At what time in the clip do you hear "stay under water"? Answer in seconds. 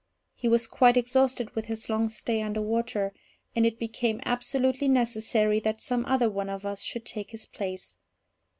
2.09-3.13